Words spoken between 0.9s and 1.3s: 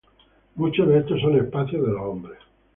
estos